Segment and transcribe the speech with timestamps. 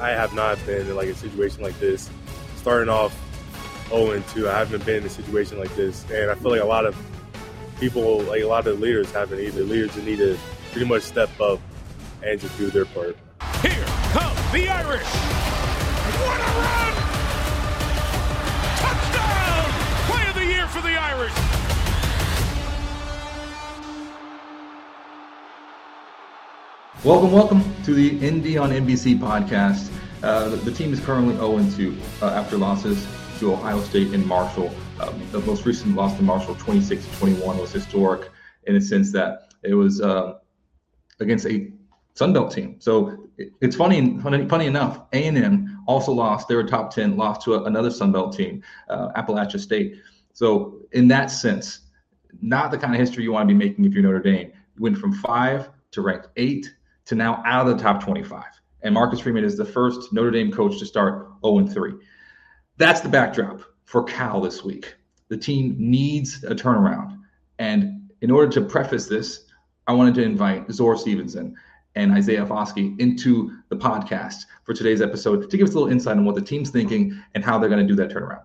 [0.00, 2.08] I have not been in like a situation like this.
[2.56, 3.16] Starting off
[3.88, 6.64] 0 2, I haven't been in a situation like this, and I feel like a
[6.64, 6.96] lot of
[7.80, 9.62] people, like a lot of leaders, haven't either.
[9.62, 10.38] Leaders need to
[10.72, 11.60] pretty much step up
[12.22, 13.16] and just do their part.
[13.62, 15.02] Here come the Irish.
[16.20, 16.94] What a run!
[18.78, 19.70] Touchdown!
[20.10, 21.57] Play of the year for the Irish.
[27.04, 29.88] Welcome, welcome to the Indy on NBC podcast.
[30.20, 33.06] Uh, the, the, team is currently 0 2 uh, after losses
[33.38, 34.74] to Ohio State and Marshall.
[34.98, 38.30] Um, the most recent loss to Marshall, 26 21, was historic
[38.64, 40.38] in the sense that it was uh,
[41.20, 41.70] against a
[42.14, 42.80] Sun Belt team.
[42.80, 45.02] So it, it's funny, funny, funny enough.
[45.12, 46.48] A&M also lost.
[46.48, 48.60] They were top 10, lost to a, another Sun Belt team,
[48.90, 50.00] uh, Appalachia State.
[50.32, 51.82] So in that sense,
[52.42, 54.50] not the kind of history you want to be making if you're Notre Dame.
[54.76, 56.74] You went from five to ranked eight
[57.08, 58.44] to now out of the top 25.
[58.82, 61.94] And Marcus Freeman is the first Notre Dame coach to start 0 3.
[62.76, 64.94] That's the backdrop for Cal this week.
[65.28, 67.18] The team needs a turnaround.
[67.58, 69.44] And in order to preface this,
[69.86, 71.56] I wanted to invite Zora Stephenson
[71.94, 76.18] and Isaiah Foskey into the podcast for today's episode to give us a little insight
[76.18, 78.44] on what the team's thinking and how they're going to do that turnaround.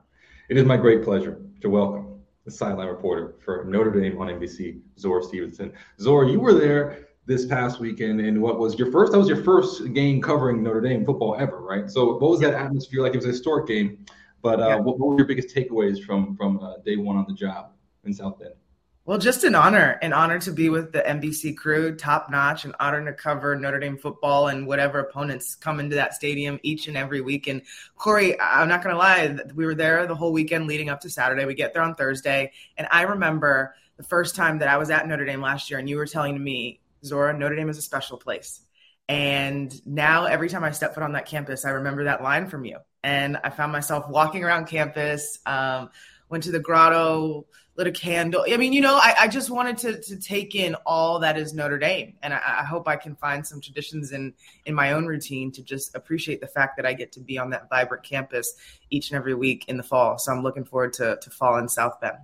[0.50, 4.80] It is my great pleasure to welcome the sideline reporter for Notre Dame on NBC,
[4.98, 5.74] Zora Stephenson.
[6.00, 9.44] Zora, you were there this past weekend and what was your first that was your
[9.44, 11.90] first game covering Notre Dame football ever, right?
[11.90, 13.14] So what was that atmosphere like?
[13.14, 14.06] It was a historic game,
[14.42, 14.76] but uh, yeah.
[14.76, 17.72] what, what, were your biggest takeaways from from uh, day one on the job
[18.04, 18.54] in South Bend?
[19.06, 22.74] Well, just an honor, an honor to be with the NBC crew, top notch, an
[22.80, 26.96] honor to cover Notre Dame football and whatever opponents come into that stadium each and
[26.96, 27.48] every week.
[27.48, 27.64] And
[27.98, 31.10] Corey, I'm not going to lie, we were there the whole weekend leading up to
[31.10, 31.44] Saturday.
[31.44, 35.06] We get there on Thursday, and I remember the first time that I was at
[35.06, 38.18] Notre Dame last year, and you were telling me Zora, Notre Dame is a special
[38.18, 38.62] place.
[39.09, 42.66] And now every time I step foot on that campus, I remember that line from
[42.66, 42.78] you.
[43.03, 45.90] And I found myself walking around campus, um,
[46.30, 48.46] went to the grotto, lit a candle.
[48.47, 51.53] I mean, you know, I, I just wanted to, to take in all that is
[51.53, 52.13] Notre Dame.
[52.22, 54.34] And I, I, hope I can find some traditions in,
[54.66, 57.50] in my own routine to just appreciate the fact that I get to be on
[57.50, 58.56] that vibrant campus
[58.90, 60.18] each and every week in the fall.
[60.18, 62.18] So I'm looking forward to, to fall in South Bend.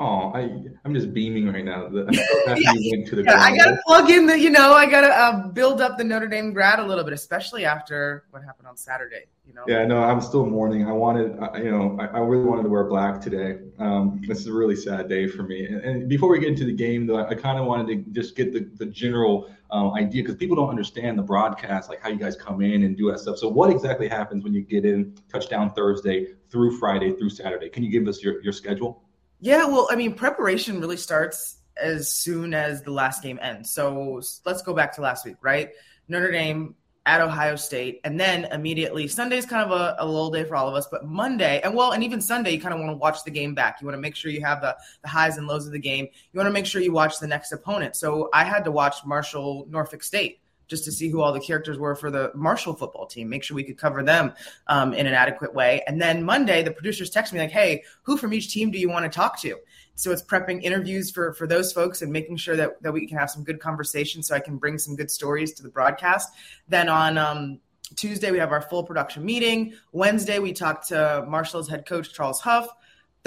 [0.00, 0.42] Oh, I
[0.84, 1.88] I'm just beaming right now.
[2.56, 3.04] Yeah.
[3.06, 5.98] to the yeah, I gotta plug in the, you know, I gotta uh, build up
[5.98, 9.26] the Notre Dame grad a little bit, especially after what happened on Saturday.
[9.46, 9.64] You know.
[9.66, 10.86] Yeah, no, I'm still mourning.
[10.86, 13.58] I wanted, you know, I, I really wanted to wear black today.
[13.78, 15.66] Um, this is a really sad day for me.
[15.66, 18.10] And, and before we get into the game, though, I, I kind of wanted to
[18.12, 22.08] just get the the general um, idea because people don't understand the broadcast, like how
[22.08, 23.38] you guys come in and do that stuff.
[23.38, 27.68] So, what exactly happens when you get in touchdown Thursday through Friday through Saturday?
[27.68, 29.02] Can you give us your your schedule?
[29.40, 33.70] Yeah, well, I mean, preparation really starts as soon as the last game ends.
[33.70, 35.70] So let's go back to last week, right?
[36.08, 36.74] Notre Dame
[37.06, 40.68] at Ohio State, and then immediately Sunday's kind of a, a lull day for all
[40.68, 43.24] of us, but Monday, and well, and even Sunday, you kind of want to watch
[43.24, 43.80] the game back.
[43.80, 46.06] You want to make sure you have the, the highs and lows of the game.
[46.32, 47.96] You want to make sure you watch the next opponent.
[47.96, 51.78] So I had to watch Marshall Norfolk State just to see who all the characters
[51.78, 54.32] were for the Marshall football team, make sure we could cover them
[54.66, 55.82] um, in an adequate way.
[55.86, 58.88] And then Monday, the producers text me like, "Hey, who from each team do you
[58.88, 59.56] want to talk to?"
[59.94, 63.18] So it's prepping interviews for for those folks and making sure that that we can
[63.18, 66.28] have some good conversation, so I can bring some good stories to the broadcast.
[66.68, 67.60] Then on um,
[67.96, 69.74] Tuesday, we have our full production meeting.
[69.92, 72.68] Wednesday, we talk to Marshall's head coach Charles Huff.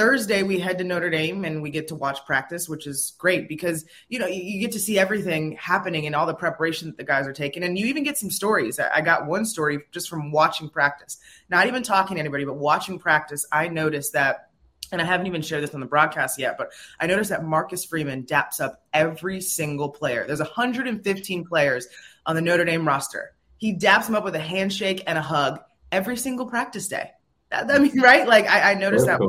[0.01, 3.48] Thursday we head to Notre Dame and we get to watch practice, which is great
[3.48, 7.03] because you know you, get to see everything happening and all the preparation that the
[7.03, 8.80] guys are taking, and you even get some stories.
[8.80, 11.19] I got one story just from watching practice,
[11.50, 13.45] not even talking to anybody, but watching practice.
[13.51, 14.50] I noticed that
[14.92, 17.86] and I haven't even shared this on the broadcast yet, but I noticed that Marcus
[17.86, 20.25] Freeman daps up every single player.
[20.25, 21.88] There's 115 players
[22.25, 23.36] on the Notre Dame roster.
[23.57, 25.59] He daps them up with a handshake and a hug
[25.92, 27.12] every single practice day.
[27.51, 28.27] That, I mean, right?
[28.27, 29.19] Like I, I noticed that,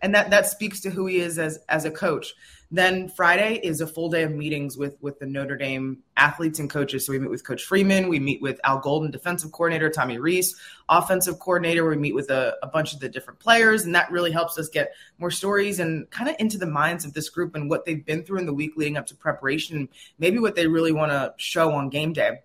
[0.00, 2.34] and that that speaks to who he is as as a coach.
[2.74, 6.70] Then Friday is a full day of meetings with with the Notre Dame athletes and
[6.70, 7.04] coaches.
[7.04, 10.56] So we meet with Coach Freeman, we meet with Al Golden, defensive coordinator, Tommy Rees,
[10.88, 11.86] offensive coordinator.
[11.86, 14.70] We meet with a, a bunch of the different players, and that really helps us
[14.70, 18.04] get more stories and kind of into the minds of this group and what they've
[18.06, 21.34] been through in the week leading up to preparation, maybe what they really want to
[21.36, 22.40] show on game day.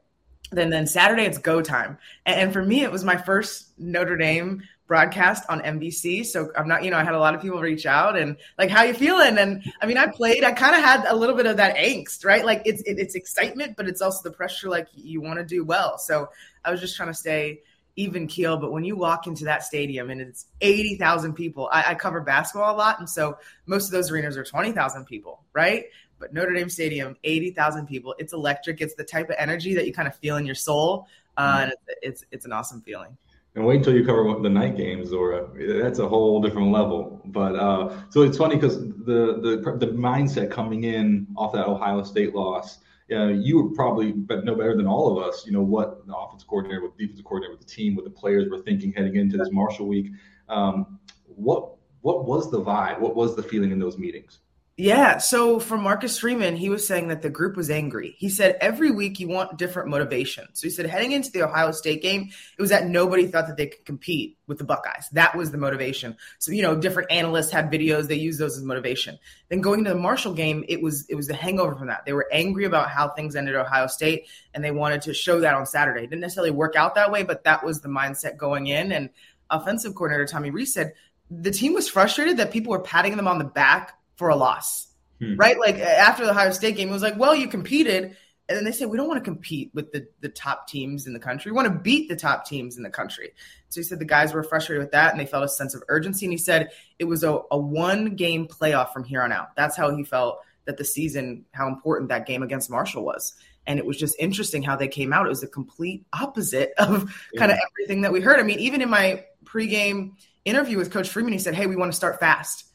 [0.51, 4.18] Then then Saturday it's go time, and, and for me it was my first Notre
[4.18, 6.25] Dame broadcast on NBC.
[6.25, 8.69] So I'm not, you know, I had a lot of people reach out and like,
[8.69, 9.37] how you feeling?
[9.37, 12.25] And I mean, I played, I kind of had a little bit of that angst,
[12.25, 12.45] right?
[12.45, 14.69] Like it's, it, it's excitement, but it's also the pressure.
[14.69, 15.97] Like you want to do well.
[15.97, 16.29] So
[16.63, 17.61] I was just trying to stay
[17.97, 18.57] even keel.
[18.57, 22.73] But when you walk into that stadium and it's 80,000 people, I, I cover basketball
[22.73, 22.99] a lot.
[22.99, 25.85] And so most of those arenas are 20,000 people, right?
[26.19, 28.15] But Notre Dame Stadium, 80,000 people.
[28.17, 28.81] It's electric.
[28.81, 31.07] It's the type of energy that you kind of feel in your soul.
[31.35, 33.17] Uh, and it's, it's, it's an awesome feeling
[33.57, 37.19] and wait until you cover the night games or that's a whole different level.
[37.25, 42.04] But uh, so it's funny because the, the the mindset coming in off that ohio
[42.04, 42.80] state loss
[43.12, 46.48] uh, you would probably know better than all of us you know what the offensive
[46.48, 49.50] coordinator with defensive coordinator with the team what the players were thinking heading into this
[49.51, 50.12] marshall week.
[50.50, 53.00] Um, what what was the vibe?
[53.00, 54.39] What was the feeling in those meetings
[54.79, 55.18] yeah.
[55.18, 58.15] So for Marcus Freeman, he was saying that the group was angry.
[58.19, 60.45] He said every week you want different motivation.
[60.53, 63.57] So he said heading into the Ohio State game, it was that nobody thought that
[63.57, 65.09] they could compete with the Buckeyes.
[65.13, 66.15] That was the motivation.
[66.38, 69.18] So, you know, different analysts had videos, they use those as motivation.
[69.50, 72.06] Then going to the Marshall game, it was it was the hangover from that.
[72.06, 75.39] They were angry about how things ended at Ohio State and they wanted to show
[75.39, 76.03] that on Saturday.
[76.03, 78.91] It didn't necessarily work out that way, but that was the mindset going in.
[78.91, 79.09] And
[79.50, 80.94] offensive coordinator Tommy Rees said
[81.31, 84.87] the team was frustrated that people were patting them on the back for a loss,
[85.19, 85.35] hmm.
[85.37, 85.57] right?
[85.57, 88.17] Like after the Ohio State game, it was like, well, you competed.
[88.49, 91.13] And then they said, we don't want to compete with the, the top teams in
[91.13, 91.51] the country.
[91.51, 93.31] We want to beat the top teams in the country.
[93.69, 95.83] So he said the guys were frustrated with that and they felt a sense of
[95.89, 96.25] urgency.
[96.25, 99.55] And he said it was a, a one game playoff from here on out.
[99.55, 103.33] That's how he felt that the season, how important that game against Marshall was.
[103.65, 105.25] And it was just interesting how they came out.
[105.25, 107.39] It was a complete opposite of yeah.
[107.39, 108.39] kind of everything that we heard.
[108.39, 110.13] I mean, even in my pregame
[110.45, 112.66] interview with Coach Freeman, he said, Hey, we want to start fast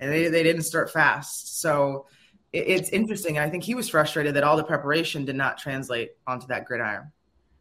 [0.00, 1.60] and they, they didn't start fast.
[1.60, 2.06] So
[2.52, 3.38] it, it's interesting.
[3.38, 7.12] I think he was frustrated that all the preparation did not translate onto that gridiron.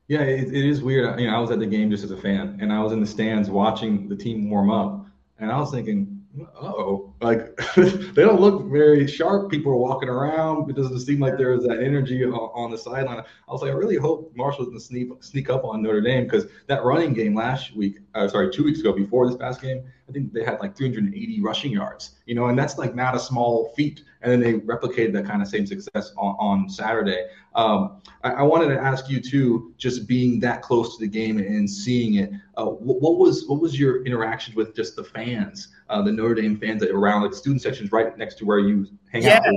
[0.07, 1.19] Yeah, it, it is weird.
[1.19, 2.99] You know, I was at the game just as a fan, and I was in
[2.99, 5.05] the stands watching the team warm up,
[5.37, 6.23] and I was thinking,
[6.59, 9.51] oh, like they don't look very sharp.
[9.51, 10.69] People are walking around.
[10.69, 13.19] It doesn't seem like there's that energy on the sideline.
[13.19, 16.45] I was like, I really hope Marshall doesn't sneak sneak up on Notre Dame because
[16.67, 20.11] that running game last week, uh, sorry, two weeks ago before this past game, I
[20.11, 22.11] think they had like 380 rushing yards.
[22.25, 24.03] You know, and that's like not a small feat.
[24.21, 27.27] And then they replicated that kind of same success on, on Saturday.
[27.55, 31.39] Um, I, I, wanted to ask you too, just being that close to the game
[31.39, 32.31] and seeing it.
[32.55, 36.35] Uh, what, what, was what was your interaction with just the fans, uh, the Notre
[36.35, 39.39] Dame fans around like student sections right next to where you hang yeah.
[39.45, 39.53] out?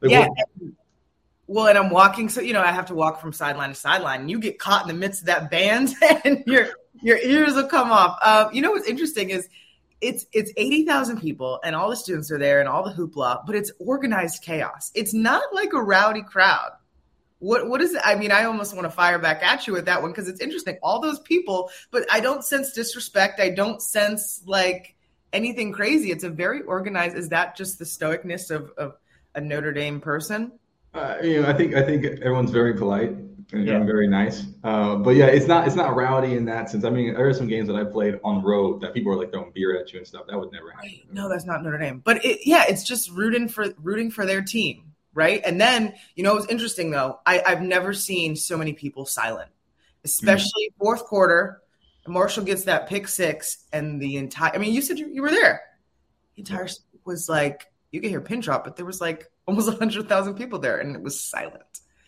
[0.00, 0.28] Like, yeah.
[0.28, 0.72] What,
[1.46, 4.20] well, and I'm walking, so you know I have to walk from sideline to sideline.
[4.20, 5.94] And you get caught in the midst of that band,
[6.24, 6.68] and your
[7.02, 8.18] your ears will come off.
[8.22, 9.48] Um, you know what's interesting is
[10.00, 13.54] it's it's 80,000 people and all the students are there and all the hoopla, but
[13.54, 14.90] it's organized chaos.
[14.94, 16.70] It's not like a rowdy crowd.
[17.38, 18.02] What what is it?
[18.04, 20.40] I mean, I almost want to fire back at you with that one because it's
[20.40, 20.78] interesting.
[20.82, 23.40] All those people, but I don't sense disrespect.
[23.40, 24.94] I don't sense like
[25.32, 26.10] anything crazy.
[26.10, 27.16] It's a very organized.
[27.16, 28.96] Is that just the stoicness of, of
[29.34, 30.52] a Notre Dame person?
[30.92, 33.10] Uh, you know, I think I think everyone's very polite
[33.52, 33.82] and yeah.
[33.84, 34.44] very nice.
[34.64, 36.84] Uh, but yeah, it's not it's not rowdy in that sense.
[36.84, 39.16] I mean, there are some games that I played on the road that people are
[39.16, 40.26] like throwing beer at you and stuff.
[40.28, 40.90] That would never happen.
[41.12, 42.00] No, that's not Notre Dame.
[42.04, 45.40] But it, yeah, it's just rooting for rooting for their team, right?
[45.44, 47.20] And then you know, it's interesting though.
[47.24, 49.50] I, I've never seen so many people silent,
[50.04, 50.84] especially mm-hmm.
[50.84, 51.62] fourth quarter.
[52.06, 54.54] Marshall gets that pick six, and the entire.
[54.54, 55.62] I mean, you said you, you were there.
[56.36, 56.68] The entire
[57.04, 60.58] was like you can hear pin drop, but there was like almost hundred thousand people
[60.58, 61.62] there, and it was silent.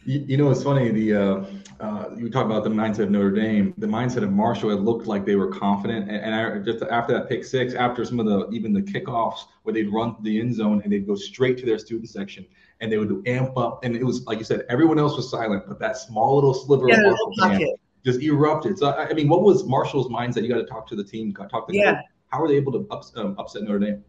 [0.05, 0.91] You, you know, it's funny.
[0.91, 1.45] The uh,
[1.79, 3.75] uh, you talk about the mindset of Notre Dame.
[3.79, 4.71] The mindset of Marshall.
[4.71, 8.05] It looked like they were confident, and, and I, just after that pick six, after
[8.05, 11.15] some of the even the kickoffs where they'd run the end zone and they'd go
[11.15, 12.47] straight to their student section
[12.81, 13.85] and they would amp up.
[13.85, 16.89] And it was like you said, everyone else was silent, but that small little sliver
[16.89, 18.79] yeah, of Marshall just erupted.
[18.79, 20.43] So I mean, what was Marshall's mindset?
[20.43, 22.03] You got to talk to the team, talk to yeah.
[22.29, 24.05] How were they able to ups, um, upset Notre Dame?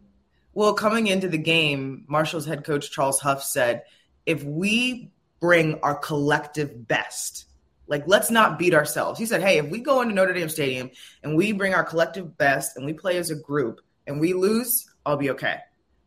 [0.54, 3.82] Well, coming into the game, Marshall's head coach Charles Huff said,
[4.24, 5.10] "If we
[5.40, 7.46] bring our collective best,
[7.86, 10.90] like let's not beat ourselves." He said, "Hey, if we go into Notre Dame Stadium
[11.22, 14.88] and we bring our collective best and we play as a group and we lose,
[15.04, 15.58] I'll be okay."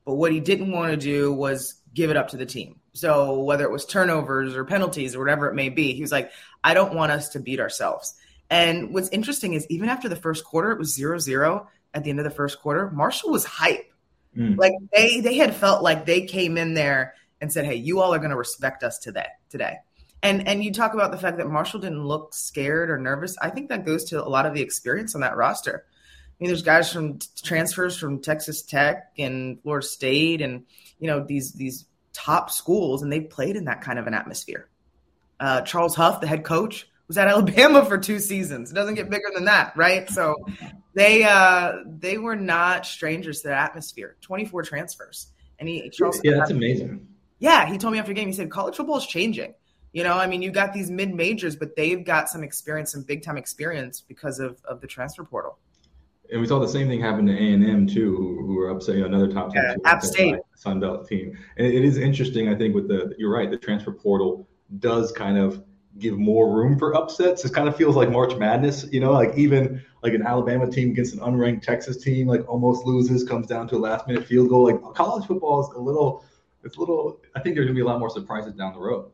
[0.05, 2.79] But what he didn't want to do was give it up to the team.
[2.97, 6.31] So whether it was turnovers or penalties or whatever it may be, he was like,
[6.63, 8.15] I don't want us to beat ourselves.
[8.49, 12.09] And what's interesting is even after the first quarter, it was zero zero at the
[12.09, 12.89] end of the first quarter.
[12.89, 13.91] Marshall was hype.
[14.35, 14.57] Mm.
[14.57, 18.13] Like they they had felt like they came in there and said, Hey, you all
[18.13, 19.75] are gonna respect us today today.
[20.23, 23.37] And and you talk about the fact that Marshall didn't look scared or nervous.
[23.39, 25.85] I think that goes to a lot of the experience on that roster.
[25.87, 30.65] I mean, there's guys from transfers from Texas Tech and Florida State and
[30.99, 31.85] you know these these
[32.17, 34.67] top schools, and they played in that kind of an atmosphere.
[35.39, 38.71] Uh, Charles Huff, the head coach, was at Alabama for two seasons.
[38.71, 40.09] It doesn't get bigger than that, right?
[40.09, 40.35] So
[40.95, 44.17] they uh, they were not strangers to the atmosphere.
[44.21, 45.27] Twenty four transfers,
[45.59, 46.19] and he Charles.
[46.23, 47.07] Yeah, that's amazing.
[47.39, 48.27] Yeah, he told me after the game.
[48.27, 49.53] He said college football is changing.
[49.93, 53.03] You know, I mean, you got these mid majors, but they've got some experience, some
[53.03, 55.59] big time experience because of of the transfer portal.
[56.31, 58.69] And we saw the same thing happen to A and M too, who, who were
[58.69, 61.37] upsetting another top yeah, App State Sun Belt team.
[61.57, 64.47] And it is interesting, I think, with the you're right, the transfer portal
[64.79, 65.63] does kind of
[65.99, 67.43] give more room for upsets.
[67.45, 70.91] It kind of feels like March Madness, you know, like even like an Alabama team
[70.91, 74.49] against an unranked Texas team, like almost loses, comes down to a last minute field
[74.49, 74.65] goal.
[74.65, 76.23] Like college football is a little,
[76.63, 77.19] it's a little.
[77.35, 79.11] I think there's gonna be a lot more surprises down the road.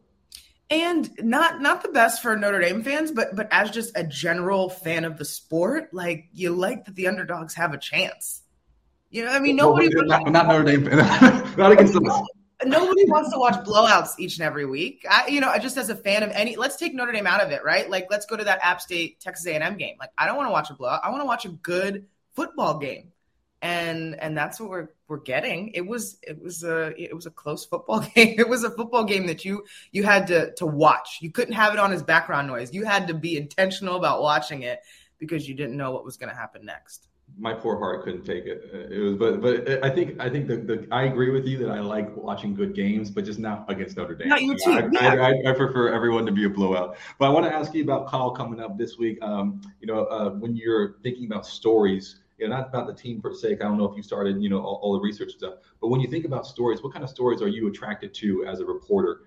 [0.74, 4.70] And not not the best for Notre Dame fans, but but as just a general
[4.70, 8.42] fan of the sport, like you like that the underdogs have a chance.
[9.12, 9.94] You know, I mean, nobody.
[9.96, 10.84] Well, not, not Notre Dame,
[11.58, 12.06] not against them
[12.66, 15.06] nobody wants to watch blowouts each and every week.
[15.10, 17.52] I, you know, just as a fan of any, let's take Notre Dame out of
[17.52, 17.90] it, right?
[17.90, 19.96] Like, let's go to that App State Texas A&M game.
[20.00, 21.02] Like, I don't want to watch a blowout.
[21.04, 23.12] I want to watch a good football game,
[23.64, 25.70] and and that's what we're we're getting.
[25.70, 28.36] It was it was a it was a close football game.
[28.38, 31.20] It was a football game that you you had to to watch.
[31.22, 32.74] You couldn't have it on as background noise.
[32.74, 34.82] You had to be intentional about watching it
[35.18, 38.46] because you didn't know what was going to happen next my poor heart couldn't take
[38.46, 38.70] it.
[38.92, 41.72] It was, but but I think I think the, the I agree with you that
[41.72, 44.30] I like watching good games, but just not against Notre Dame.
[44.30, 44.72] Not you too.
[44.72, 45.14] I, yeah.
[45.14, 46.98] I, I, I, prefer everyone to be a blowout.
[47.18, 49.22] But I want to ask you about Cal coming up this week.
[49.22, 53.22] Um, you know, uh, when you're thinking about stories, you know, not about the team
[53.22, 53.54] per se.
[53.54, 56.02] I don't know if you started, you know, all, all the research stuff, but when
[56.02, 59.22] you think about stories, what kind of stories are you attracted to as a reporter?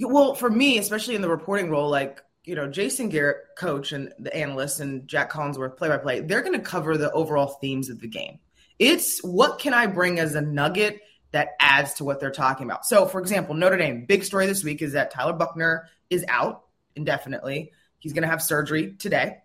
[0.00, 4.12] Well, for me, especially in the reporting role, like you know, Jason Garrett, coach and
[4.20, 7.90] the analyst, and Jac Collinsworth, play by play, they're going to cover the overall themes
[7.90, 8.38] of the game.
[8.78, 11.00] It's what can I bring as a nugget
[11.32, 12.86] that adds to what they're talking about.
[12.86, 16.62] So, for example, Notre Dame, big story this week is that Tyler Buchner is out
[16.94, 17.72] indefinitely.
[17.98, 19.38] He's going to have surgery today.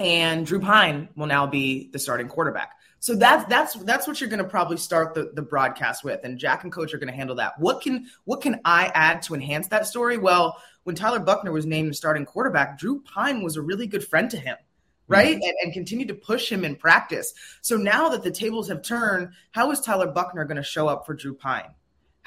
[0.00, 2.72] And Drew Pyne will now be the starting quarterback.
[3.00, 6.38] So that's that's that's what you're going to probably start the, the broadcast with, and
[6.38, 7.58] Jac and Coach are going to handle that.
[7.58, 10.18] What can what can I add to enhance that story?
[10.18, 14.06] Well, when Tyler Buchner was named the starting quarterback, Drew Pine was a really good
[14.06, 14.56] friend to him,
[15.06, 15.36] right?
[15.36, 15.42] Mm-hmm.
[15.42, 17.32] And, and continued to push him in practice.
[17.62, 21.06] So now that the tables have turned, how is Tyler Buchner going to show up
[21.06, 21.74] for Drew Pyne?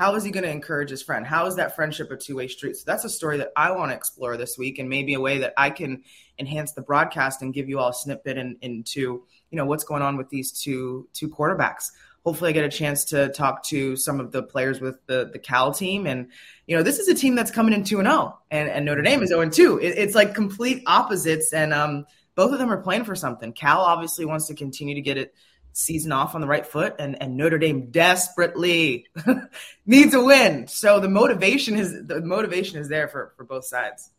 [0.04, 1.26] How is he going to encourage his friend?
[1.26, 2.76] How is that friendship a two way street?
[2.76, 5.38] So that's a story that I want to explore this week, and maybe a way
[5.38, 6.04] that I can
[6.38, 10.02] enhance the broadcast and give you all a snippet in, into you know what's going
[10.02, 11.86] on with these two two quarterbacks
[12.26, 15.40] hopefully I get a chance to talk to some of the players with the the
[15.40, 16.06] Cal team.
[16.06, 16.28] And
[16.68, 19.04] you know, this is a team that's coming in two and zero, oh, and Notre
[19.04, 19.80] Dame is zero and two.
[19.82, 22.06] it's like complete opposites, and um,
[22.36, 23.54] both of them are playing for something.
[23.54, 25.34] Cal obviously wants to continue to get it
[25.74, 29.08] season off on the right foot, and, and Notre Dame desperately
[29.86, 30.68] needs a win.
[30.68, 34.12] So the motivation is the motivation is there for for both sides.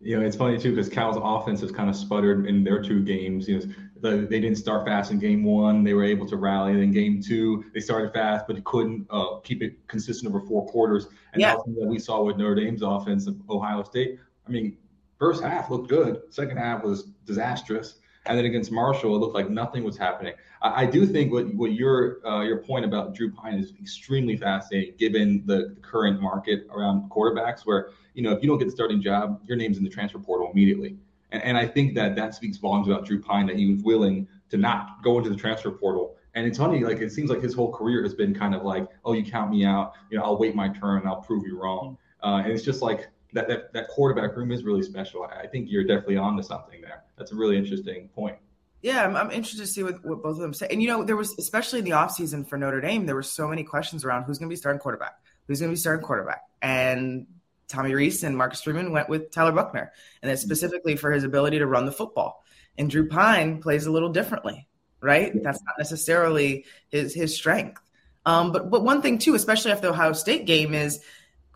[0.00, 3.04] You know, it's funny too because Cal's offense has kind of sputtered in their two
[3.04, 3.46] games.
[3.46, 3.66] You know,
[4.00, 5.84] the, they didn't start fast in game one.
[5.84, 6.74] They were able to rally.
[6.74, 11.06] Then game two, they started fast, but couldn't uh, keep it consistent over four quarters.
[11.32, 11.54] And yeah.
[11.54, 14.18] that's what we saw with Notre Dame's offense of Ohio State.
[14.46, 14.76] I mean,
[15.20, 16.20] first half looked good.
[16.30, 18.00] Second half was disastrous.
[18.26, 20.34] And then against Marshall, it looked like nothing was happening.
[20.62, 24.36] I, I do think what what your uh, your point about Drew Pyne is extremely
[24.36, 28.70] fascinating, given the, current market around quarterbacks, where you know if you don't get the
[28.70, 30.96] starting job, your name's in the transfer portal immediately.
[31.32, 34.26] And, and I think that that speaks volumes about Drew Pyne that he was willing
[34.50, 36.16] to not go into the transfer portal.
[36.34, 38.86] And it's funny, like it seems like his whole career has been kind of like,
[39.04, 41.98] oh, you count me out, you know, I'll wait my turn, I'll prove you wrong.
[42.22, 45.24] Uh, and it's just like that, that that quarterback room is really special.
[45.24, 47.02] I, I think you're definitely on to something there.
[47.18, 48.36] That's a really interesting point.
[48.82, 50.66] Yeah, I'm, I'm, interested to see what, what both of them say.
[50.70, 53.46] And you know, there was especially in the offseason for Notre Dame, there were so
[53.46, 55.14] many questions around who's going to be starting quarterback,
[55.46, 57.26] who's going to be starting quarterback, and
[57.68, 61.58] Tommy Rees and Marcus Freeman went with Tyler Buchner, and that's specifically for his ability
[61.58, 62.44] to run the football.
[62.76, 64.68] And Drew Pyne plays a little differently,
[65.00, 65.32] right?
[65.42, 67.80] That's not necessarily his his strength.
[68.26, 71.00] Um, but but one thing too, especially after the Ohio State game, is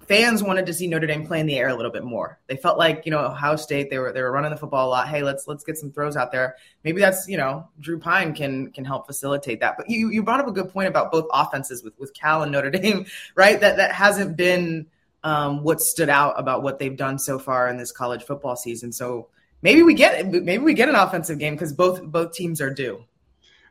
[0.08, 2.38] fans wanted to see Notre Dame play in the air a little bit more.
[2.46, 4.90] They felt like you know Ohio State they were they were running the football a
[4.90, 5.08] lot.
[5.08, 6.56] Hey, let's let's get some throws out there.
[6.84, 9.76] Maybe that's you know Drew Pyne can can help facilitate that.
[9.76, 12.52] But you you brought up a good point about both offenses with with Cal and
[12.52, 13.60] Notre Dame, right?
[13.60, 14.86] That that hasn't been
[15.24, 18.92] um, what stood out about what they've done so far in this college football season.
[18.92, 19.28] So
[19.62, 23.04] maybe we get maybe we get an offensive game because both both teams are due.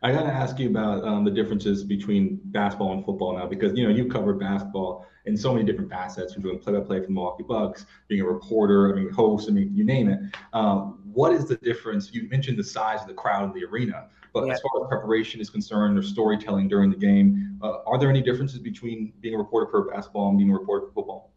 [0.04, 3.78] I got to ask you about um, the differences between basketball and football now, because
[3.78, 7.12] you know you covered basketball in so many different facets, from doing play-by-play for the
[7.12, 10.20] Milwaukee Bucks, being a reporter, I mean, host, I mean, you name it.
[10.54, 12.14] Um, what is the difference?
[12.14, 14.54] You mentioned the size of the crowd in the arena, but yeah.
[14.54, 18.22] as far as preparation is concerned or storytelling during the game, uh, are there any
[18.22, 21.32] differences between being a reporter for basketball and being a reporter for football?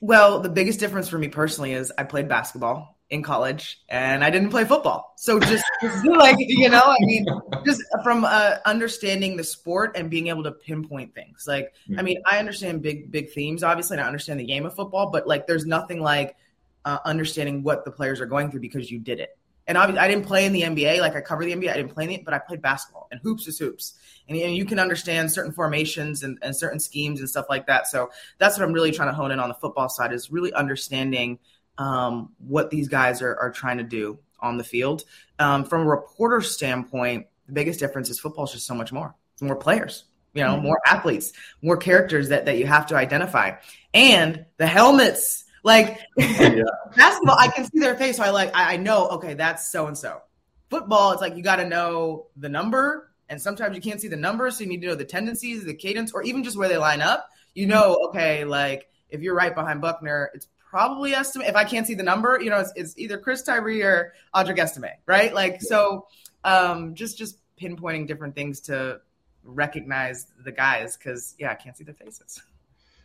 [0.00, 4.30] Well, the biggest difference for me personally is I played basketball in college and I
[4.30, 5.14] didn't play football.
[5.16, 7.24] So just, just like, you know, I mean,
[7.64, 11.44] just from uh, understanding the sport and being able to pinpoint things.
[11.46, 14.74] Like, I mean, I understand big, big themes, obviously, and I understand the game of
[14.74, 16.36] football, but like, there's nothing like
[16.84, 19.38] uh, understanding what the players are going through because you did it.
[19.68, 21.00] And obviously, I didn't play in the NBA.
[21.00, 21.70] Like, I cover the NBA.
[21.70, 23.94] I didn't play in it, but I played basketball and hoops is hoops.
[24.28, 27.88] And, and you can understand certain formations and, and certain schemes and stuff like that.
[27.88, 30.52] So that's what I'm really trying to hone in on the football side is really
[30.52, 31.38] understanding–
[31.78, 35.04] um, what these guys are, are trying to do on the field.
[35.38, 39.14] Um, from a reporter standpoint, the biggest difference is football is just so much more.
[39.34, 40.04] It's more players,
[40.34, 40.64] you know, mm-hmm.
[40.64, 43.52] more athletes, more characters that, that you have to identify.
[43.92, 46.62] And the helmets, like yeah.
[46.96, 48.16] basketball, I can see their face.
[48.16, 50.22] So I like, I, I know, okay, that's so and so.
[50.70, 53.10] Football, it's like you got to know the number.
[53.28, 54.50] And sometimes you can't see the number.
[54.50, 57.00] So you need to know the tendencies, the cadence, or even just where they line
[57.00, 57.28] up.
[57.54, 61.86] You know, okay, like if you're right behind Buchner, it's probably estimate if I can't
[61.86, 65.32] see the number, you know, it's, it's either Chris Tyree or Audric Estime, right?
[65.32, 66.06] Like so,
[66.44, 69.00] um, just just pinpointing different things to
[69.42, 72.42] recognize the guys because yeah, I can't see their faces.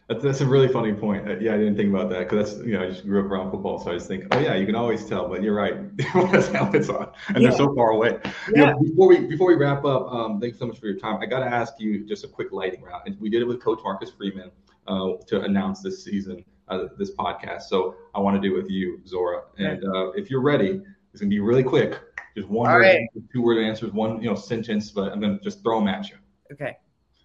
[0.10, 1.26] That's, that's a really funny point.
[1.30, 3.32] Uh, yeah, I didn't think about that because that's you know I just grew up
[3.32, 5.30] around football, so I just think, oh yeah, you can always tell.
[5.30, 7.52] But you're right, has helmets on, and yeah.
[7.52, 8.20] they're so far away.
[8.24, 8.32] Yeah.
[8.50, 11.22] You know, before we before we wrap up, um, thanks so much for your time.
[11.22, 13.04] I got to ask you just a quick lighting round.
[13.06, 14.52] And we did it with Coach Marcus Freeman
[14.88, 17.64] uh, to announce this season uh, this podcast.
[17.64, 19.44] So I want to do it with you, Zora.
[19.58, 22.00] And uh, if you're ready, it's gonna be really quick.
[22.36, 23.02] Just one word, right.
[23.34, 26.16] two word answers, one you know sentence, but I'm gonna just throw them at you.
[26.52, 26.78] Okay.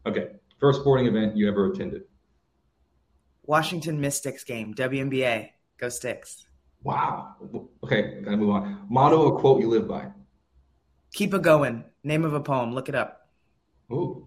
[0.04, 0.32] Okay.
[0.58, 2.02] First sporting event you ever attended?
[3.44, 5.50] Washington Mystics game, WNBA.
[5.78, 6.46] Go Sticks.
[6.82, 7.36] Wow.
[7.84, 8.86] Okay, gotta move on.
[8.88, 10.06] Motto or quote you live by?
[11.12, 11.84] Keep it going.
[12.02, 12.72] Name of a poem.
[12.72, 13.28] Look it up.
[13.90, 14.26] Oh,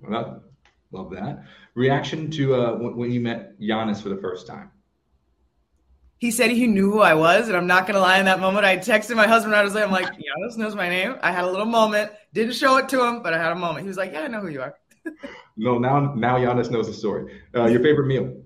[0.91, 1.43] love that.
[1.75, 4.71] Reaction to uh, when you met Giannis for the first time?
[6.19, 8.19] He said he knew who I was, and I'm not gonna lie.
[8.19, 9.55] In that moment, I texted my husband.
[9.55, 12.11] I was like, "I'm like, Giannis knows my name." I had a little moment.
[12.33, 13.83] Didn't show it to him, but I had a moment.
[13.83, 14.75] He was like, "Yeah, I know who you are."
[15.57, 17.41] no, now now Giannis knows the story.
[17.55, 18.43] Uh, your favorite meal?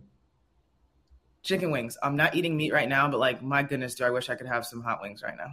[1.42, 1.98] Chicken wings.
[2.02, 4.48] I'm not eating meat right now, but like, my goodness, do I wish I could
[4.48, 5.52] have some hot wings right now.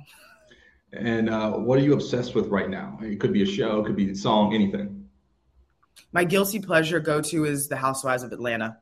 [0.92, 2.98] And uh, what are you obsessed with right now?
[3.02, 5.08] It could be a show, it could be a song, anything.
[6.12, 8.78] My guilty pleasure go to is The Housewives of Atlanta.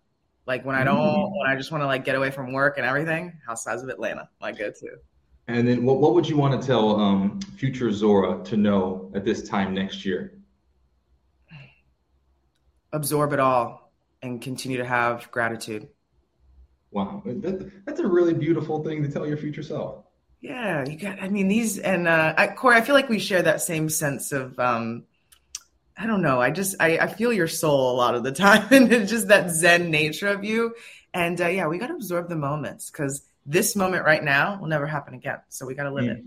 [0.48, 2.86] Like when I don't, when I just want to like get away from work and
[2.86, 4.96] everything, Housewives of Atlanta, my go-to.
[5.46, 9.26] And then, what what would you want to tell um, future Zora to know at
[9.26, 10.38] this time next year?
[12.94, 15.86] Absorb it all and continue to have gratitude.
[16.90, 20.04] Wow, that, that's a really beautiful thing to tell your future self.
[20.40, 21.22] Yeah, you got.
[21.22, 24.32] I mean, these and uh, I, Corey, I feel like we share that same sense
[24.32, 25.04] of um,
[25.98, 26.40] I don't know.
[26.40, 29.28] I just I, I feel your soul a lot of the time, and it's just
[29.28, 30.74] that Zen nature of you.
[31.12, 34.68] And uh, yeah, we got to absorb the moments because this moment right now will
[34.68, 35.38] never happen again.
[35.48, 36.24] So we got to live it.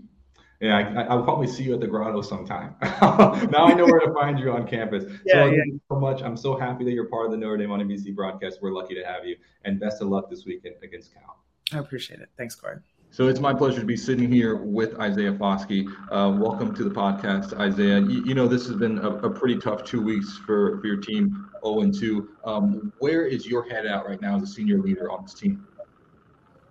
[0.60, 2.76] Yeah, I, will probably see you at the grotto sometime.
[2.82, 5.04] now I know where to find you on campus.
[5.24, 5.62] Yeah, so, yeah.
[5.88, 6.22] so much.
[6.22, 8.58] I'm so happy that you're part of the Notre Dame on NBC broadcast.
[8.62, 11.42] We're lucky to have you, and best of luck this weekend against Cal.
[11.72, 12.28] I appreciate it.
[12.36, 12.76] Thanks, Corey.
[13.12, 15.86] So it's my pleasure to be sitting here with Isaiah Foskey.
[16.10, 18.00] Uh, welcome to the podcast, Isaiah.
[18.00, 20.96] You, you know, this has been a, a, pretty tough two weeks for, for your
[20.96, 22.30] team, 0 and 2.
[22.46, 25.66] Um, where is your head at right now as a senior leader on this team?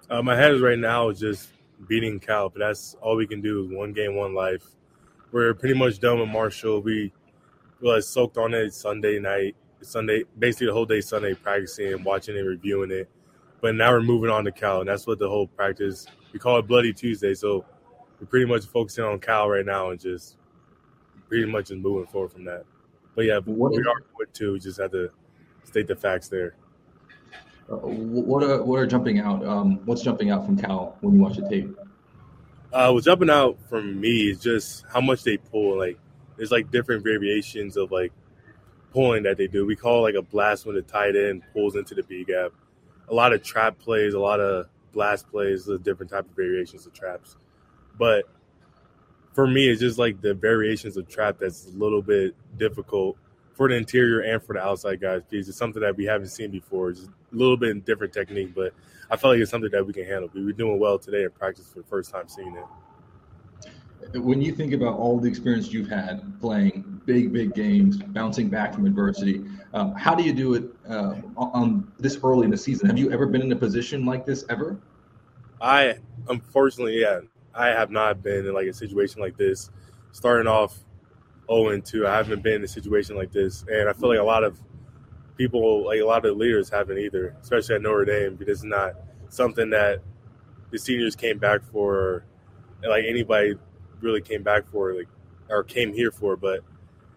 [0.10, 1.50] Uh, my head is right now just
[1.88, 4.66] beating Cal, but that's all we can do is one game, one life.
[5.32, 6.82] We're pretty much done with Marshall.
[6.82, 7.14] We
[7.82, 12.36] was soaked on it Sunday night, Sunday, basically the whole day Sunday practicing, and watching
[12.36, 13.12] and reviewing it.
[13.62, 16.58] But now we're moving on to Cal, and that's what the whole practice– we call
[16.60, 17.34] it Bloody Tuesday.
[17.34, 17.66] So
[18.20, 20.38] we're pretty much focusing on Cal right now and just
[21.28, 22.66] pretty much just moving forward from that.
[23.16, 24.54] But yeah, but what we are with two.
[24.54, 25.12] We just have to
[25.64, 26.56] state the facts there.
[27.70, 29.46] Uh, what are what are jumping out?
[29.46, 31.78] Um, what's jumping out from Cal when you watch the tape?
[32.72, 35.78] Uh, what's jumping out from me is just how much they pull.
[35.78, 35.98] Like
[36.38, 38.14] there's like different variations of like
[38.94, 39.66] pulling that they do.
[39.66, 42.54] We call like a blast when the tight end pulls into the B gap
[43.12, 46.86] a lot of trap plays, a lot of blast plays, the different type of variations
[46.86, 47.36] of traps.
[47.98, 48.26] But
[49.34, 53.18] for me, it's just like the variations of trap that's a little bit difficult
[53.54, 56.52] for the interior and for the outside guys because it's something that we haven't seen
[56.52, 56.90] before.
[56.90, 58.74] It's a little bit different technique, but
[59.10, 60.30] I feel like it's something that we can handle.
[60.34, 62.66] We were doing well today in practice for the first time seeing it
[64.14, 68.74] when you think about all the experience you've had playing big, big games, bouncing back
[68.74, 72.88] from adversity, um, how do you do it uh, on this early in the season?
[72.88, 74.78] Have you ever been in a position like this ever?
[75.60, 75.96] I
[76.28, 77.22] unfortunately, yeah,
[77.54, 79.70] I have not been in like a situation like this.
[80.12, 80.78] Starting off
[81.50, 84.20] 0 and 2, I haven't been in a situation like this, and I feel like
[84.20, 84.60] a lot of
[85.38, 88.96] people, like a lot of leaders, haven't either, especially at Notre Dame, because it's not
[89.30, 90.02] something that
[90.72, 92.26] the seniors came back for,
[92.84, 93.56] like anybody
[94.02, 95.08] really came back for, like
[95.50, 96.36] or came here for.
[96.36, 96.62] But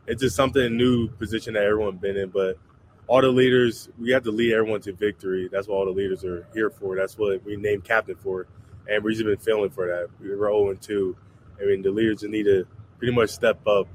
[0.06, 2.30] it's just something new position that everyone been in.
[2.30, 2.58] But
[3.06, 5.48] all the leaders, we have to lead everyone to victory.
[5.50, 6.96] That's what all the leaders are here for.
[6.96, 8.46] That's what we named captain for,
[8.88, 10.08] and we've just been feeling for that.
[10.20, 11.16] We were 0 2.
[11.60, 12.66] I mean, the leaders just need to
[12.98, 13.86] pretty much step up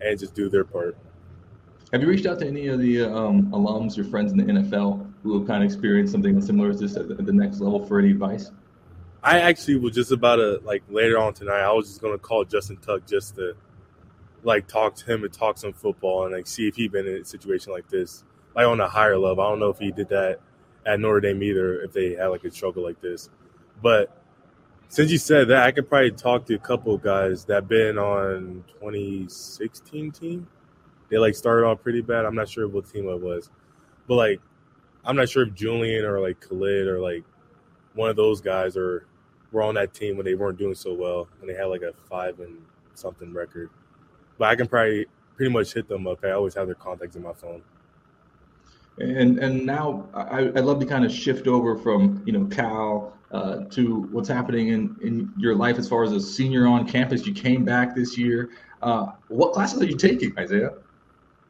[0.00, 0.96] and just do their part.
[1.92, 5.10] Have you reached out to any of the um, alums, your friends in the NFL,
[5.22, 8.10] who have kind of experienced something similar to this at the next level for any
[8.10, 8.50] advice?
[9.22, 11.60] I actually was just about to like later on tonight.
[11.60, 13.56] I was just gonna call Justin Tuck just to
[14.46, 17.22] like talk to him and talk some football and like see if he'd been in
[17.22, 19.44] a situation like this, like on a higher level.
[19.44, 20.38] I don't know if he did that
[20.86, 23.28] at Notre Dame either, if they had like a struggle like this.
[23.82, 24.16] But
[24.88, 28.64] since you said that, I could probably talk to a couple guys that been on
[28.78, 30.46] 2016 team.
[31.10, 32.24] They like started off pretty bad.
[32.24, 33.50] I'm not sure what team it was,
[34.06, 34.40] but like
[35.04, 37.24] I'm not sure if Julian or like Khalid or like
[37.94, 39.06] one of those guys or
[39.50, 41.92] were on that team when they weren't doing so well and they had like a
[42.08, 42.58] five and
[42.94, 43.70] something record.
[44.38, 46.24] But I can probably pretty much hit them up.
[46.24, 47.62] I always have their contacts in my phone.
[48.98, 53.12] And and now I, would love to kind of shift over from you know Cal
[53.30, 57.26] uh, to what's happening in, in your life as far as a senior on campus.
[57.26, 58.50] You came back this year.
[58.80, 60.74] Uh, what classes are you taking, Isaiah?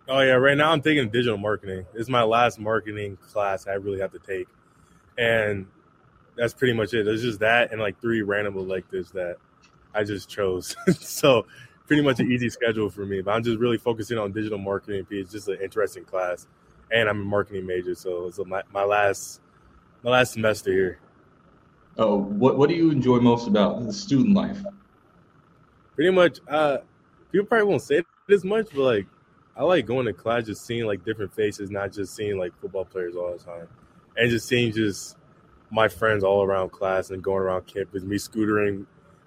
[0.08, 1.86] Oh yeah, right now I'm taking digital marketing.
[1.94, 4.48] It's my last marketing class I really have to take,
[5.16, 5.66] and
[6.36, 7.04] that's pretty much it.
[7.04, 9.36] There's just that and like three random electives that
[9.94, 10.76] I just chose.
[11.00, 11.46] so
[11.86, 13.20] pretty much an easy schedule for me.
[13.22, 15.06] But I'm just really focusing on digital marketing.
[15.10, 16.46] It's just an interesting class,
[16.90, 19.40] and I'm a marketing major, so it's my, my last
[20.02, 20.98] my last semester here.
[21.98, 24.62] Oh, what what do you enjoy most about the student life?
[25.94, 26.78] Pretty much, uh,
[27.32, 29.06] people probably won't say it as much, but like
[29.56, 32.84] I like going to class, just seeing like different faces, not just seeing like football
[32.84, 33.68] players all the time,
[34.16, 35.16] and just seeing just
[35.70, 38.86] my friends all around class and going around campus, me scootering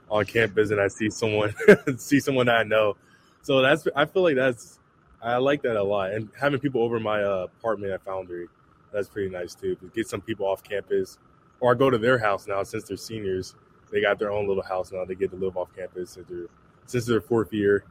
[0.10, 1.54] on campus, and I see someone
[1.98, 2.96] see someone that I know.
[3.42, 4.80] So that's I feel like that's
[5.22, 8.48] I like that a lot, and having people over my uh, apartment at Foundry,
[8.92, 9.76] that's pretty nice too.
[9.76, 11.18] To get some people off campus,
[11.60, 13.56] or I go to their house now since they're seniors.
[13.92, 15.04] They got their own little house now.
[15.04, 16.48] They get to live off campus since they're
[16.86, 17.84] since they're fourth year.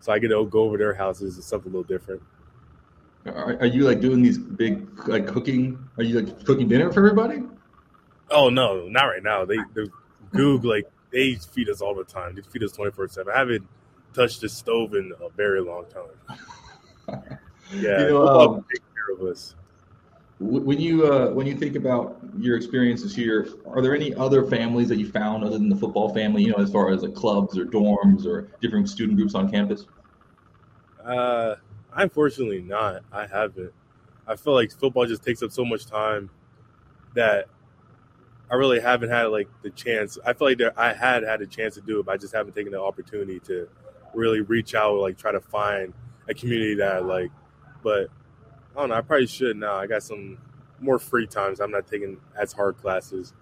[0.00, 1.38] So I get to go over their houses.
[1.38, 2.22] It's something a little different.
[3.26, 5.78] Are, are you like doing these big like cooking?
[5.96, 7.42] Are you like cooking dinner for everybody?
[8.30, 9.44] Oh no, not right now.
[9.44, 9.90] They the
[10.32, 12.34] Goog like they feed us all the time.
[12.34, 13.32] They feed us twenty four seven.
[13.34, 13.66] I haven't
[14.14, 17.28] touched the stove in a very long time.
[17.72, 19.56] Yeah, you know, um, take care of us.
[20.38, 24.88] When you uh, when you think about your experiences here, are there any other families
[24.88, 26.44] that you found other than the football family?
[26.44, 29.86] You know, as far as like clubs or dorms or different student groups on campus.
[31.04, 31.56] Uh,
[31.94, 33.02] unfortunately not.
[33.10, 33.72] I haven't.
[34.26, 36.30] I feel like football just takes up so much time
[37.14, 37.48] that
[38.50, 40.18] I really haven't had like the chance.
[40.24, 42.34] I feel like there, I had had a chance to do it, but I just
[42.34, 43.68] haven't taken the opportunity to
[44.14, 45.92] really reach out, like try to find
[46.28, 47.30] a community that I like.
[47.82, 48.08] But
[48.76, 48.94] I don't know.
[48.94, 49.76] I probably should now.
[49.76, 50.38] I got some
[50.80, 51.60] more free times.
[51.60, 53.32] I'm not taking as hard classes.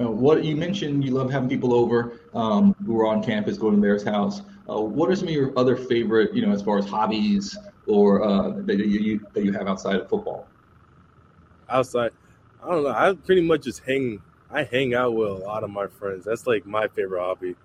[0.00, 3.74] Uh, what you mentioned, you love having people over um, who are on campus, going
[3.74, 4.40] to their house.
[4.68, 8.22] Uh, what are some of your other favorite, you know, as far as hobbies or
[8.24, 10.46] uh, that you that you have outside of football?
[11.68, 12.12] Outside,
[12.62, 12.90] I don't know.
[12.90, 14.22] I pretty much just hang.
[14.50, 16.24] I hang out with a lot of my friends.
[16.24, 17.56] That's like my favorite hobby.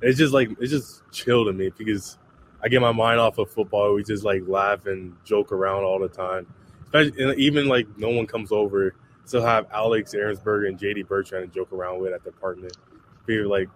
[0.00, 2.18] It's just like it's just chill to me because
[2.62, 3.94] I get my mind off of football.
[3.94, 6.46] We just like laugh and joke around all the time.
[6.84, 8.94] Especially even like no one comes over.
[9.24, 12.76] Still have Alex Ehrensberger and JD Bertrand to joke around with at the apartment.
[13.26, 13.68] We're like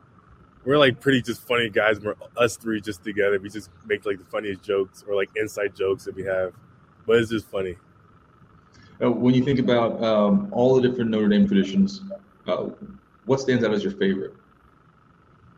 [0.65, 2.01] we're like pretty just funny guys.
[2.01, 3.39] We're us three just together.
[3.39, 6.55] We just make like the funniest jokes or like inside jokes that we have.
[7.07, 7.77] But it's just funny.
[9.01, 12.03] Uh, when you think about um, all the different Notre Dame traditions,
[12.47, 12.69] uh,
[13.27, 14.35] what stands out as your favorite?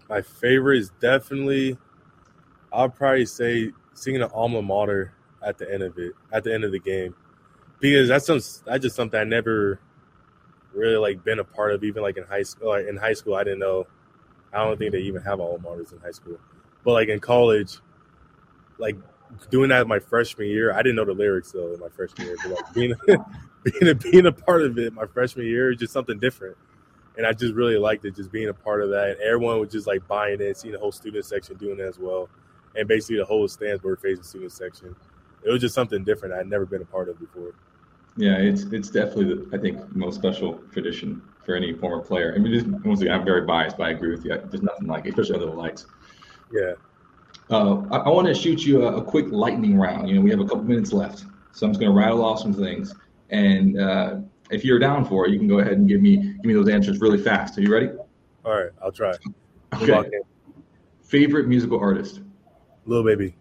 [0.09, 1.79] My favorite is definitely,
[2.73, 6.65] I'll probably say singing an alma mater at the end of it, at the end
[6.65, 7.15] of the game,
[7.81, 9.81] because that's some that's just something I never
[10.75, 11.85] really like been a part of.
[11.85, 13.87] Even like in high school, like in high school, I didn't know.
[14.53, 16.39] I don't think they even have alma maters in high school,
[16.85, 17.79] but like in college,
[18.79, 18.97] like
[19.51, 22.37] doing that my freshman year, I didn't know the lyrics though in my freshman year.
[22.43, 22.95] But like being
[23.65, 26.57] being a, being a part of it my freshman year is just something different,
[27.17, 29.11] and I just really liked it, just being a part of that.
[29.11, 31.99] And everyone was just like buying it, seeing the whole student section doing it as
[31.99, 32.29] well,
[32.77, 34.95] and basically the whole stands were facing student section.
[35.45, 37.53] It was just something different I'd never been a part of before.
[38.17, 42.33] Yeah, it's it's definitely the, I think most special tradition for any former player.
[42.35, 44.41] I mean, just, once again, I'm very biased, but I agree with you.
[44.51, 45.87] There's nothing like, it, especially under the lights.
[46.53, 46.73] Yeah.
[47.51, 50.09] Uh, I, I want to shoot you a, a, quick lightning round.
[50.09, 52.41] You know, we have a couple minutes left, so I'm just going to rattle off
[52.41, 52.95] some things,
[53.31, 54.17] and uh,
[54.51, 56.69] if you're down for it, you can go ahead and give me give me those
[56.69, 57.59] answers really fast.
[57.59, 57.91] Are you ready?
[58.45, 59.15] All right, I'll try.
[59.75, 60.11] Okay.
[61.03, 62.21] Favorite musical artist?
[62.87, 63.37] Lil Baby.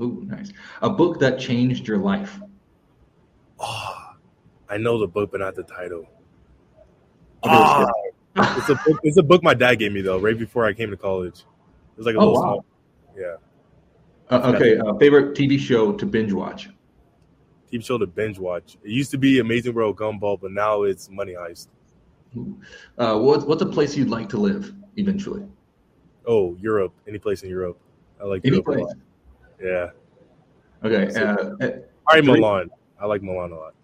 [0.00, 0.52] Oh, nice.
[0.80, 2.40] A book that changed your life?
[3.58, 4.14] Oh,
[4.68, 6.06] I know the book, but not the title.
[7.42, 7.86] Oh,
[8.36, 9.00] it's a book.
[9.02, 11.40] It's a book my dad gave me though, right before I came to college.
[11.40, 12.40] It was like a oh, little wow.
[12.40, 12.64] small.
[13.16, 13.36] Yeah.
[14.30, 14.78] Uh, okay.
[14.78, 16.70] Uh, favorite TV show to binge watch?
[17.72, 18.76] TV show to binge watch.
[18.82, 21.68] It used to be Amazing World Gumball, but now it's Money Heist.
[22.98, 25.46] Uh, what, what's a place you'd like to live eventually?
[26.26, 26.92] Oh, Europe.
[27.06, 27.78] Any place in Europe.
[28.20, 28.94] I like Any Europe place.
[29.60, 29.90] Yeah.
[30.84, 31.10] Okay.
[31.12, 32.70] So- Uh, All right, Three- Milan.
[33.00, 33.74] I like Milan a lot.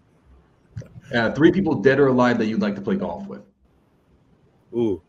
[1.13, 3.41] uh, three people dead or alive that you'd like to play golf with?
[4.73, 5.01] Ooh.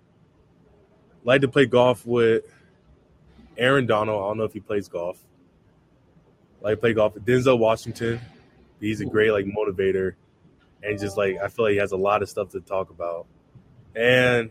[1.24, 2.44] Like to play golf with
[3.60, 4.24] Aaron Donald.
[4.24, 5.22] I don't know if he plays golf.
[6.60, 7.14] Like play golf.
[7.14, 8.20] Denzel Washington.
[8.80, 10.14] He's a great like motivator,
[10.82, 13.26] and just like I feel like he has a lot of stuff to talk about.
[13.94, 14.50] And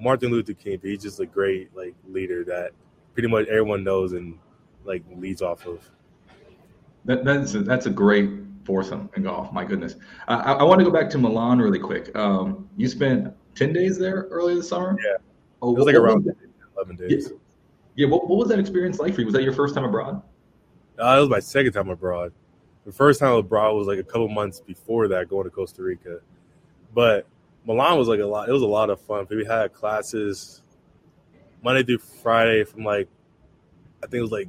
[0.00, 0.80] Martin Luther King.
[0.82, 2.72] He's just a great like leader that
[3.12, 4.38] pretty much everyone knows and
[4.84, 5.88] like leads off of.
[7.04, 8.30] That, that's a, that's a great
[8.64, 9.52] foursome in golf.
[9.52, 9.96] My goodness,
[10.28, 12.14] I, I, want to go back to Milan really quick.
[12.16, 14.96] Um, you spent ten days there early this summer.
[15.04, 15.16] Yeah,
[15.62, 16.24] oh, it was like around.
[16.26, 16.34] Was
[16.96, 17.30] days.
[17.30, 17.36] Yeah.
[17.96, 19.26] yeah what, what was that experience like for you?
[19.26, 20.22] Was that your first time abroad?
[20.98, 22.32] Uh, it was my second time abroad.
[22.84, 26.20] The first time abroad was like a couple months before that, going to Costa Rica.
[26.94, 27.26] But
[27.64, 28.48] Milan was like a lot.
[28.48, 29.26] It was a lot of fun.
[29.30, 30.62] We had classes
[31.62, 33.08] Monday through Friday from like
[34.02, 34.48] I think it was like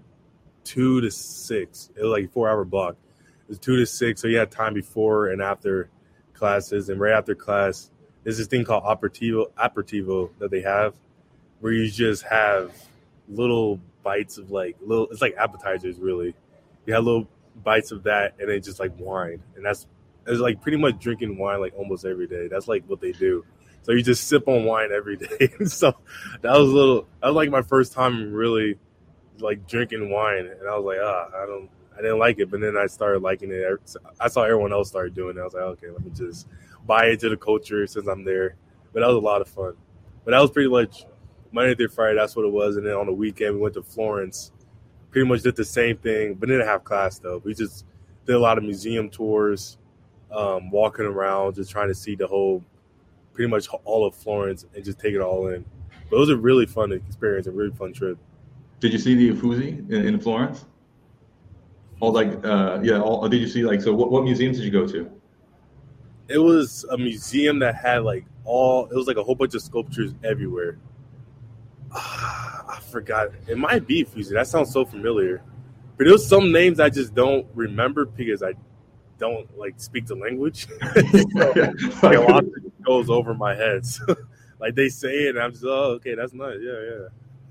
[0.64, 1.90] two to six.
[1.96, 2.96] It was like four hour block.
[3.42, 5.90] It was two to six, so you had time before and after
[6.34, 6.90] classes.
[6.90, 7.92] And right after class,
[8.24, 10.94] there's this thing called aperitivo, aperitivo that they have,
[11.60, 12.74] where you just have
[13.28, 15.08] little bites of like little.
[15.10, 16.36] It's like appetizers, really.
[16.86, 17.28] You have little
[17.64, 19.88] bites of that, and then just like wine, and that's
[20.28, 22.48] it's like pretty much drinking wine like almost every day.
[22.48, 23.46] That's like what they do.
[23.82, 25.50] So you just sip on wine every day.
[25.66, 25.94] so
[26.42, 27.08] that was a little.
[27.22, 28.78] That was like my first time really
[29.40, 31.70] like drinking wine, and I was like, ah, I don't.
[31.98, 33.66] I didn't like it, but then I started liking it.
[34.22, 35.42] I saw everyone else start doing it.
[35.42, 36.48] I was like, okay, let me just
[36.86, 38.56] buy into the culture since I'm there.
[38.94, 39.74] But that was a lot of fun.
[40.24, 41.04] But that was pretty much
[41.52, 42.18] Monday through Friday.
[42.18, 42.78] That's what it was.
[42.78, 44.52] And then on the weekend, we went to Florence.
[45.12, 47.42] Pretty much did the same thing, but didn't have class though.
[47.44, 47.86] We just
[48.26, 49.78] did a lot of museum tours,
[50.32, 52.64] um, walking around, just trying to see the whole,
[53.34, 55.66] pretty much all of Florence and just take it all in.
[56.10, 58.18] But it was a really fun experience, a really fun trip.
[58.80, 60.66] Did you see the Uffizi in, in Florence?
[62.00, 63.02] All like, uh, yeah.
[63.02, 63.82] All, did you see like?
[63.82, 65.12] So, what, what museums did you go to?
[66.30, 68.86] It was a museum that had like all.
[68.86, 70.78] It was like a whole bunch of sculptures everywhere.
[71.96, 73.30] I forgot.
[73.48, 74.34] It might be Fuzi.
[74.34, 75.42] That sounds so familiar.
[75.98, 78.54] But there's some names I just don't remember because I
[79.18, 80.68] don't like speak the language.
[80.94, 83.84] so, like, a lot of it goes over my head.
[84.00, 84.16] So,
[84.60, 86.58] like they say it, and I'm just oh okay, that's nice.
[86.62, 87.08] Yeah,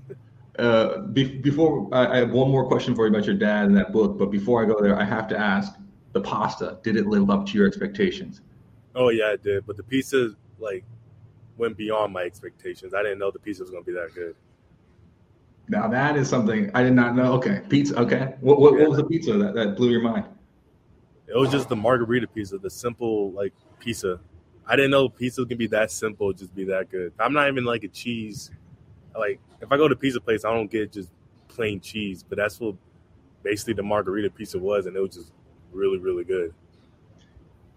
[0.09, 0.63] yeah.
[0.63, 3.75] Uh, be, before I, I have one more question for you about your dad and
[3.77, 5.73] that book, but before I go there, I have to ask:
[6.11, 8.41] the pasta did it live up to your expectations?
[8.93, 9.65] Oh yeah, it did.
[9.65, 10.83] But the pizza like
[11.59, 12.93] went beyond my expectations.
[12.93, 14.35] I didn't know the pizza was gonna be that good.
[15.67, 17.33] Now that is something I did not know.
[17.33, 17.99] Okay, pizza.
[17.99, 20.25] Okay, what what, what was the pizza that, that blew your mind?
[21.27, 24.19] It was just the margherita pizza, the simple like pizza.
[24.65, 27.13] I didn't know pizza can be that simple, just be that good.
[27.19, 28.51] I'm not even like a cheese.
[29.15, 31.11] Like if I go to pizza place, I don't get just
[31.47, 32.75] plain cheese, but that's what
[33.43, 35.33] basically the margherita pizza was, and it was just
[35.71, 36.53] really, really good.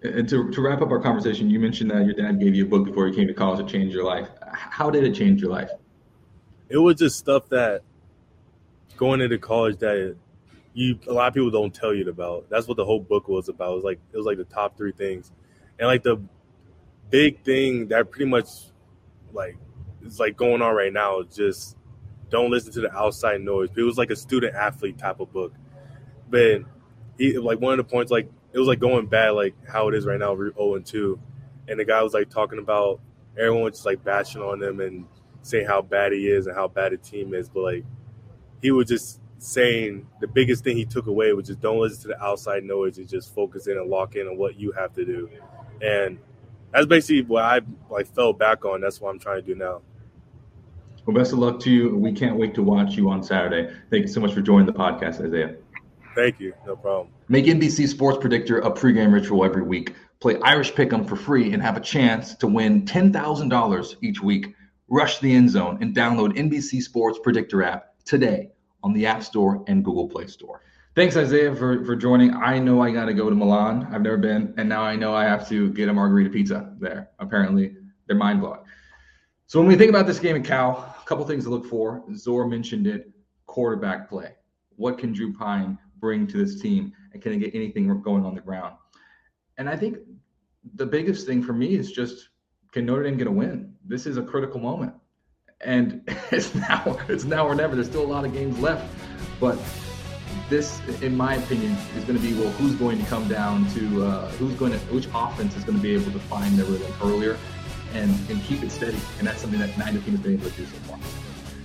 [0.02, 2.68] And to, to wrap up our conversation, you mentioned that your dad gave you a
[2.68, 4.28] book before you came to college that changed your life.
[4.52, 5.70] How did it change your life?
[6.68, 7.82] It was just stuff that
[8.96, 10.16] going into college that
[10.74, 12.48] you a lot of people don't tell you about.
[12.48, 13.72] That's what the whole book was about.
[13.72, 15.30] It was like it was like the top three things,
[15.78, 16.20] and like the
[17.10, 18.46] big thing that pretty much
[19.32, 19.56] like
[20.04, 21.76] is like going on right now just
[22.30, 23.68] don't listen to the outside noise.
[23.76, 25.52] It was like a student athlete type of book,
[26.30, 26.62] but
[27.18, 29.94] he like one of the points like it was like going bad, like how it
[29.94, 30.34] is right now.
[30.34, 31.18] We're 0 and 2,
[31.68, 33.00] and the guy was like talking about
[33.36, 35.06] everyone was just like bashing on him and
[35.42, 37.84] saying how bad he is and how bad the team is, but like
[38.60, 42.08] he was just saying the biggest thing he took away was just don't listen to
[42.08, 45.04] the outside noise and just focus in and lock in on what you have to
[45.04, 45.28] do.
[45.80, 46.18] And
[46.72, 47.60] that's basically what I
[47.90, 48.80] like fell back on.
[48.80, 49.82] That's what I'm trying to do now.
[51.04, 51.96] Well, best of luck to you.
[51.96, 53.74] We can't wait to watch you on Saturday.
[53.90, 55.56] Thank you so much for joining the podcast, Isaiah.
[56.14, 56.54] Thank you.
[56.66, 57.14] No problem.
[57.28, 59.94] Make NBC Sports Predictor a pregame ritual every week.
[60.20, 64.54] Play Irish Pick'em for free and have a chance to win $10,000 each week.
[64.88, 68.50] Rush the end zone and download NBC Sports Predictor app today
[68.82, 70.62] on the App Store and Google Play Store.
[70.94, 72.34] Thanks, Isaiah, for, for joining.
[72.34, 73.88] I know I got to go to Milan.
[73.90, 77.08] I've never been, and now I know I have to get a margherita pizza there.
[77.18, 77.74] Apparently,
[78.06, 78.60] they're mind blowing.
[79.46, 82.04] So when we think about this game at Cal, a couple things to look for.
[82.14, 83.10] Zora mentioned it:
[83.46, 84.34] quarterback play.
[84.76, 88.34] What can Drew Pyne bring to this team, and can he get anything going on
[88.34, 88.74] the ground?
[89.56, 89.96] And I think
[90.74, 92.28] the biggest thing for me is just
[92.72, 93.74] can Notre Dame get a win?
[93.86, 94.92] This is a critical moment
[95.62, 97.74] and it's now it's now or never.
[97.74, 98.84] There's still a lot of games left,
[99.40, 99.58] but
[100.48, 104.04] this, in my opinion, is going to be well, who's going to come down to
[104.04, 106.92] uh, who's going to which offense is going to be able to find their rhythm
[107.02, 107.38] earlier
[107.94, 110.56] and and keep it steady, and that's something that neither team has been able to
[110.56, 110.98] do so far.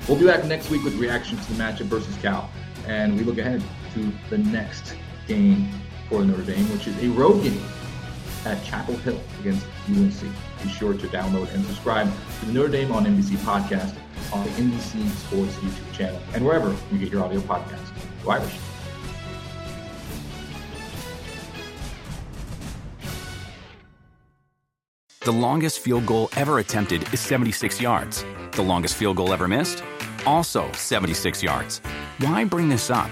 [0.07, 2.49] We'll be back next week with reaction to the matchup versus Cal,
[2.85, 3.61] and we look ahead
[3.97, 4.95] to the next
[5.27, 5.67] game
[6.09, 7.61] for Notre Dame, which is a road game
[8.45, 10.21] at Chapel Hill against UNC.
[10.63, 13.95] Be sure to download and subscribe to the Notre Dame on NBC podcast
[14.31, 17.81] on the NBC Sports YouTube channel and wherever you get your audio podcast.
[18.23, 18.55] Go Irish.
[25.21, 28.23] The longest field goal ever attempted is 76 yards.
[28.51, 29.83] The longest field goal ever missed?
[30.25, 31.79] Also 76 yards.
[32.19, 33.11] Why bring this up?